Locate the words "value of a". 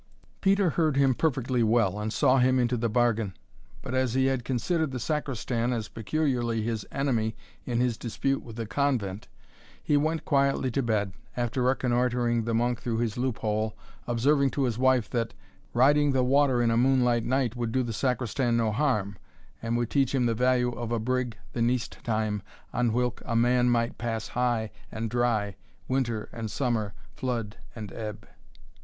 20.33-20.97